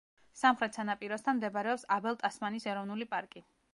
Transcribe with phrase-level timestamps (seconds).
[0.39, 3.45] სამხრეთ სანაპიროსთან მდებარეობს აბელ ტასმანის ეროვნული პარკი.